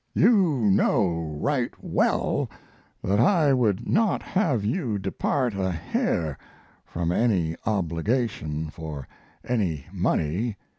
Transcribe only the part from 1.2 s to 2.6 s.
right well